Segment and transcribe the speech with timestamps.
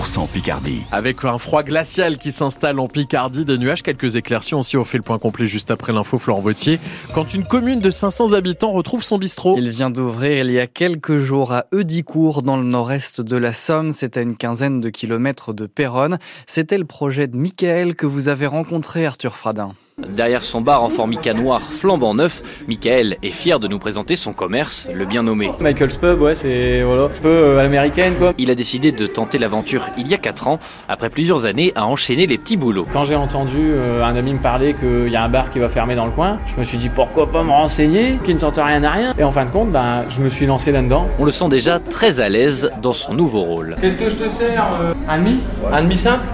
[0.00, 0.80] 100% Picardie.
[0.92, 4.76] Avec un froid glacial qui s'installe en Picardie, des nuages, quelques éclaircies aussi.
[4.76, 6.78] On fait le point complet juste après l'info Florent Vautier.
[7.14, 9.56] Quand une commune de 500 habitants retrouve son bistrot.
[9.58, 13.52] Il vient d'ouvrir il y a quelques jours à Eudicourt, dans le nord-est de la
[13.52, 13.92] Somme.
[13.92, 16.18] C'est à une quinzaine de kilomètres de Péronne.
[16.46, 19.74] C'était le projet de Michael que vous avez rencontré, Arthur Fradin.
[20.08, 24.32] Derrière son bar en formica noir flambant neuf, Michael est fier de nous présenter son
[24.32, 25.50] commerce, le bien nommé.
[25.60, 28.32] Michael's Pub, ouais, c'est voilà, un peu euh, à l'américaine quoi.
[28.38, 30.58] Il a décidé de tenter l'aventure il y a 4 ans,
[30.88, 32.86] après plusieurs années à enchaîner les petits boulots.
[32.92, 35.68] Quand j'ai entendu euh, un ami me parler qu'il y a un bar qui va
[35.68, 38.56] fermer dans le coin, je me suis dit pourquoi pas me renseigner, qui ne tente
[38.56, 39.14] rien à rien.
[39.18, 41.08] Et en fin de compte, ben, je me suis lancé là-dedans.
[41.18, 43.76] On le sent déjà très à l'aise dans son nouveau rôle.
[43.80, 45.38] Qu'est-ce que je te sers euh, Un demi?
[45.72, 46.24] Un demi simple?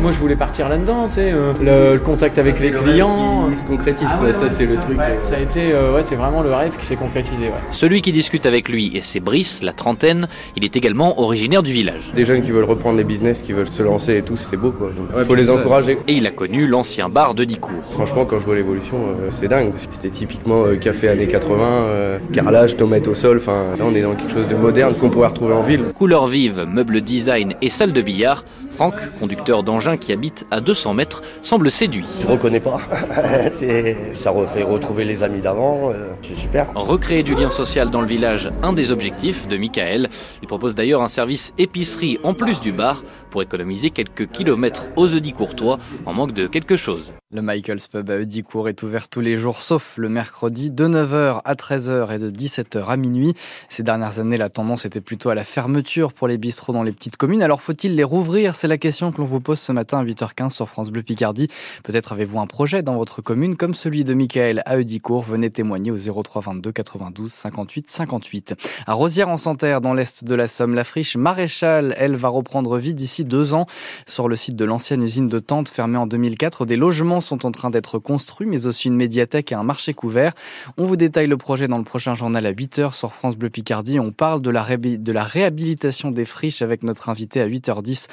[0.00, 3.48] Moi je voulais partir là-dedans, tu sais, euh, le, le contact avec les clients.
[3.50, 4.98] Il se concrétise Ah quoi, ouais, ça ouais, c'est le truc.
[4.98, 7.44] Ouais, euh, ça a été, euh, ouais, c'est vraiment le rêve qui s'est concrétisé.
[7.44, 7.52] Ouais.
[7.72, 11.72] Celui qui discute avec lui, et c'est Brice, la trentaine, il est également originaire du
[11.72, 12.00] village.
[12.14, 14.70] Des jeunes qui veulent reprendre les business, qui veulent se lancer et tout, c'est beau
[14.70, 14.90] quoi.
[15.16, 15.98] Ouais, faut les encourager.
[16.08, 17.72] Et il a connu l'ancien bar de Dicourt.
[17.92, 19.72] Franchement, quand je vois l'évolution, euh, c'est dingue.
[19.90, 23.38] C'était typiquement euh, café années 80, euh, carrelage, tomate au sol.
[23.38, 25.84] Enfin, là, on est dans quelque chose de moderne qu'on pourrait retrouver en ville.
[25.96, 28.44] Couleurs vives, meubles design et salle de billard,
[28.80, 32.06] Franck, conducteur d'engin qui habite à 200 mètres, semble séduit.
[32.18, 32.80] Je reconnais pas.
[34.14, 35.90] Ça refait retrouver les amis d'avant.
[35.90, 36.72] euh, C'est super.
[36.74, 40.08] Recréer du lien social dans le village, un des objectifs de Michael.
[40.40, 45.08] Il propose d'ailleurs un service épicerie en plus du bar pour économiser quelques kilomètres aux
[45.08, 47.12] Eudis courtois en manque de quelque chose.
[47.32, 51.42] Le Michael's Pub à Eudicourt est ouvert tous les jours, sauf le mercredi, de 9h
[51.44, 53.34] à 13h et de 17h à minuit.
[53.68, 56.90] Ces dernières années, la tendance était plutôt à la fermeture pour les bistrots dans les
[56.90, 57.42] petites communes.
[57.42, 58.56] Alors faut-il les rouvrir?
[58.56, 61.48] C'est la question que l'on vous pose ce matin à 8h15 sur France Bleu Picardie.
[61.82, 65.24] Peut-être avez-vous un projet dans votre commune comme celui de Michael à Eudicourt.
[65.24, 68.54] Venez témoigner au 03 22 92 58 58.
[68.86, 73.24] À Rosière-en-Santerre, dans l'est de la Somme, la friche Maréchal, elle, va reprendre vie d'ici
[73.24, 73.66] deux ans.
[74.06, 77.50] Sur le site de l'ancienne usine de Tente fermée en 2004, des logements sont en
[77.50, 80.32] train d'être construits, mais aussi une médiathèque et un marché couvert.
[80.76, 83.98] On vous détaille le projet dans le prochain journal à 8h sur France Bleu Picardie.
[83.98, 88.06] On parle de la, de la réhabilitation des friches avec notre invité à 8h10,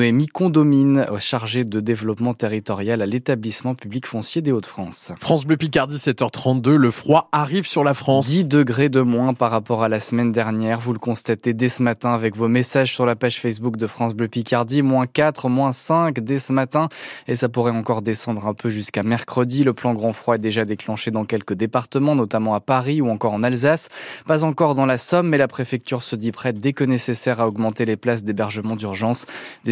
[0.00, 5.12] Noémie Condomine, chargée de développement territorial à l'établissement public foncier des Hauts-de-France.
[5.20, 6.70] France Bleu Picardie, 7h32.
[6.70, 8.26] Le froid arrive sur la France.
[8.26, 10.80] 10 degrés de moins par rapport à la semaine dernière.
[10.80, 14.14] Vous le constatez dès ce matin avec vos messages sur la page Facebook de France
[14.14, 14.80] Bleu Picardie.
[14.80, 16.88] Moins 4, moins 5 dès ce matin.
[17.28, 19.64] Et ça pourrait encore descendre un peu jusqu'à mercredi.
[19.64, 23.34] Le plan grand froid est déjà déclenché dans quelques départements, notamment à Paris ou encore
[23.34, 23.90] en Alsace.
[24.26, 27.46] Pas encore dans la Somme, mais la préfecture se dit prête dès que nécessaire à
[27.46, 29.26] augmenter les places d'hébergement d'urgence.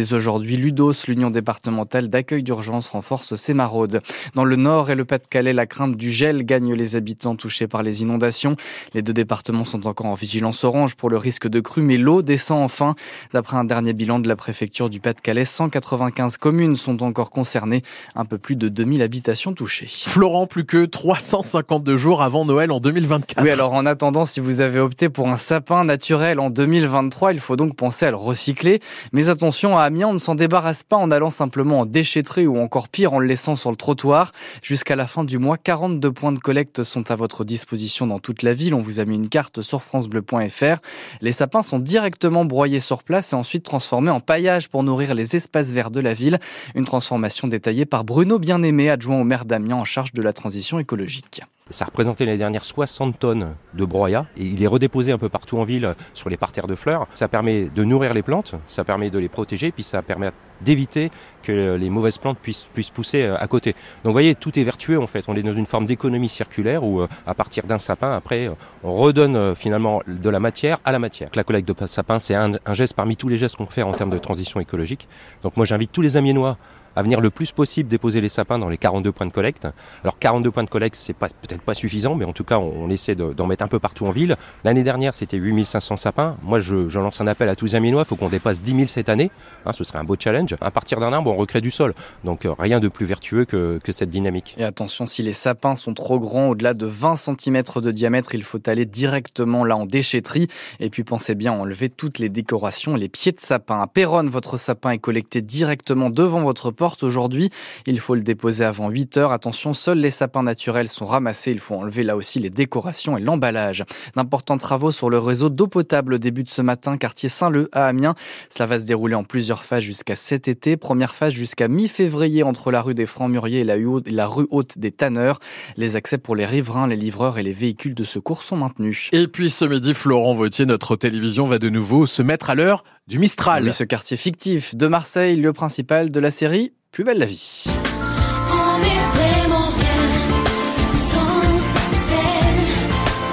[0.09, 4.01] Dès aujourd'hui, l'UDOS, l'Union départementale d'accueil d'urgence, renforce ses maraudes.
[4.33, 7.83] Dans le Nord et le Pas-de-Calais, la crainte du gel gagne les habitants touchés par
[7.83, 8.55] les inondations.
[8.95, 12.23] Les deux départements sont encore en vigilance orange pour le risque de crue, mais l'eau
[12.23, 12.95] descend enfin.
[13.33, 17.83] D'après un dernier bilan de la préfecture du Pas-de-Calais, 195 communes sont encore concernées,
[18.15, 19.89] un peu plus de 2000 habitations touchées.
[19.91, 23.43] Florent, plus que 352 jours avant Noël en 2024.
[23.43, 27.39] Oui, alors en attendant, si vous avez opté pour un sapin naturel en 2023, il
[27.39, 28.79] faut donc penser à le recycler.
[29.13, 32.89] Mais attention, à On ne s'en débarrasse pas en allant simplement en déchetterie ou encore
[32.89, 34.31] pire en le laissant sur le trottoir.
[34.61, 38.43] Jusqu'à la fin du mois, 42 points de collecte sont à votre disposition dans toute
[38.43, 38.73] la ville.
[38.73, 40.77] On vous a mis une carte sur francebleu.fr.
[41.21, 45.35] Les sapins sont directement broyés sur place et ensuite transformés en paillage pour nourrir les
[45.35, 46.39] espaces verts de la ville.
[46.75, 50.79] Une transformation détaillée par Bruno Bien-Aimé, adjoint au maire d'Amiens en charge de la transition
[50.79, 51.41] écologique.
[51.71, 55.59] Ça représentait l'année dernière 60 tonnes de broyat et il est redéposé un peu partout
[55.59, 57.07] en ville sur les parterres de fleurs.
[57.13, 60.31] Ça permet de nourrir les plantes, ça permet de les protéger, puis ça permet
[60.61, 61.11] d'éviter
[61.43, 63.71] que les mauvaises plantes puissent, puissent pousser euh, à côté.
[64.03, 65.25] Donc vous voyez, tout est vertueux en fait.
[65.27, 68.53] On est dans une forme d'économie circulaire où euh, à partir d'un sapin, après, euh,
[68.83, 71.29] on redonne finalement de la matière à la matière.
[71.35, 74.09] La collecte de sapin, c'est un, geste parmi tous les gestes qu'on fait en termes
[74.09, 75.07] de transition écologique.
[75.43, 76.57] Donc moi j'invite tous les Amiénois
[76.95, 79.67] à venir le plus possible déposer les sapins dans les 42 points de collecte.
[80.03, 82.89] Alors 42 points de collecte, c'est pas, peut-être pas suffisant, mais en tout cas, on,
[82.89, 84.35] essaie de- d'en mettre un peu partout en ville.
[84.63, 86.35] L'année dernière, c'était 8500 sapins.
[86.43, 89.09] Moi, je, lance un appel à tous les il faut qu'on dépasse 10 000 cette
[89.09, 89.31] année.
[89.65, 90.48] Hein, ce serait un beau challenge.
[90.61, 91.93] À partir d'un arbre, on recrée du sol.
[92.23, 94.55] Donc euh, rien de plus vertueux que, que cette dynamique.
[94.57, 98.43] Et attention, si les sapins sont trop grands, au-delà de 20 cm de diamètre, il
[98.43, 100.47] faut aller directement là en déchetterie.
[100.79, 103.81] Et puis pensez bien à enlever toutes les décorations et les pieds de sapin.
[103.81, 107.49] À Péronne, votre sapin est collecté directement devant votre porte aujourd'hui.
[107.85, 109.31] Il faut le déposer avant 8 heures.
[109.31, 111.51] Attention, seuls les sapins naturels sont ramassés.
[111.51, 113.83] Il faut enlever là aussi les décorations et l'emballage.
[114.15, 118.15] D'importants travaux sur le réseau d'eau potable débutent ce matin, quartier Saint-Leu à Amiens.
[118.49, 120.77] Cela va se dérouler en plusieurs phases jusqu'à 7 cet été.
[120.77, 125.39] Première phase jusqu'à mi-février entre la rue des Francs-Muriers et la rue haute des Tanneurs.
[125.75, 129.09] Les accès pour les riverains, les livreurs et les véhicules de secours sont maintenus.
[129.11, 132.85] Et puis ce midi, Florent Vautier, notre télévision va de nouveau se mettre à l'heure
[133.07, 133.65] du Mistral.
[133.65, 137.65] Oui, ce quartier fictif de Marseille, lieu principal de la série Plus belle la vie.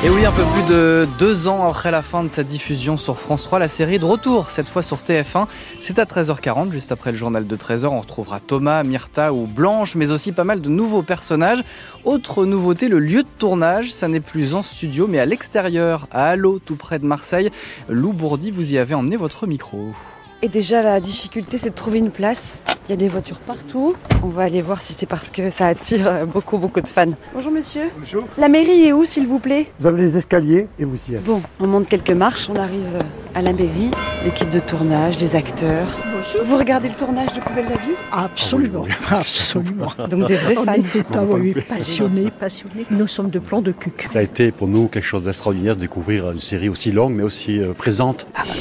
[0.07, 3.19] Et oui, un peu plus de deux ans après la fin de sa diffusion sur
[3.19, 5.49] France 3, la série de retour, cette fois sur TF1.
[5.81, 7.87] C'est à 13h40, juste après le journal de 13h.
[7.87, 11.65] On retrouvera Thomas, Myrta ou Blanche, mais aussi pas mal de nouveaux personnages.
[12.05, 16.29] Autre nouveauté, le lieu de tournage, ça n'est plus en studio, mais à l'extérieur, à
[16.29, 17.51] Allo, tout près de Marseille.
[17.89, 19.91] Lou Bourdi, vous y avez emmené votre micro.
[20.41, 22.63] Et déjà, la difficulté, c'est de trouver une place.
[22.89, 23.97] Il y a des voitures partout.
[24.23, 27.07] On va aller voir si c'est parce que ça attire beaucoup, beaucoup de fans.
[27.35, 27.91] Bonjour monsieur.
[27.99, 28.29] Bonjour.
[28.39, 29.67] La mairie est où, s'il vous plaît?
[29.81, 31.25] Vous avez les escaliers et vous y êtes.
[31.25, 33.03] Bon, on monte quelques marches, on arrive
[33.35, 33.91] à la mairie.
[34.25, 35.87] L'équipe de tournage, les acteurs.
[36.05, 36.47] Bonjour.
[36.47, 37.95] Vous regardez le tournage de Plus belle la vie?
[38.13, 39.93] Absolument, absolument.
[40.09, 40.65] Donc des vrais fans.
[40.69, 42.87] On était ah oui, passionnés, passionnés.
[42.91, 44.09] Nous sommes de plan de cuc.
[44.13, 47.25] Ça a été pour nous quelque chose d'extraordinaire de découvrir une série aussi longue mais
[47.25, 48.27] aussi euh, présente.
[48.35, 48.57] Ça tourne.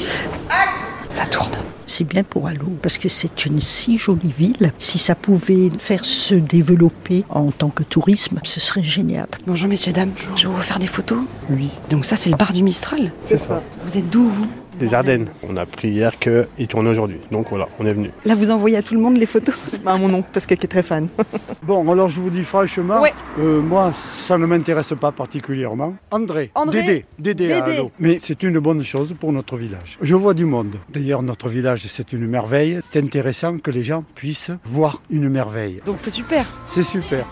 [1.86, 4.72] C'est bien pour Allo, parce que c'est une si jolie ville.
[4.78, 9.28] Si ça pouvait faire se développer en tant que tourisme, ce serait génial.
[9.46, 10.12] Bonjour messieurs, dames.
[10.34, 11.20] Je vais vous faire des photos.
[11.48, 11.70] Oui.
[11.90, 13.62] Donc ça, c'est le bar du Mistral C'est ça.
[13.84, 14.48] Vous êtes d'où, vous?
[14.80, 15.28] Les Ardennes.
[15.42, 17.18] On a appris hier qu'il tournait aujourd'hui.
[17.30, 18.10] Donc voilà, on est venu.
[18.24, 20.66] Là, vous envoyez à tout le monde les photos À mon oncle, parce qu'elle est
[20.66, 21.08] très fan.
[21.62, 23.12] bon, alors je vous dis franchement, ouais.
[23.38, 25.94] euh, moi, ça ne m'intéresse pas particulièrement.
[26.10, 27.52] André, André Dédé, Dédé, Dédé.
[27.52, 27.90] à Allo.
[27.98, 29.98] Mais c'est une bonne chose pour notre village.
[30.00, 30.76] Je vois du monde.
[30.88, 32.80] D'ailleurs, notre village, c'est une merveille.
[32.90, 35.80] C'est intéressant que les gens puissent voir une merveille.
[35.86, 36.46] Donc c'est super.
[36.68, 37.24] C'est super.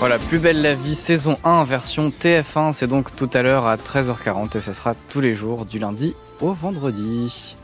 [0.00, 2.72] Voilà, Plus belle la vie, saison 1, version TF1.
[2.72, 6.14] C'est donc tout à l'heure à 13h40 et ça sera tous les jours du lundi
[6.40, 7.54] au vendredi.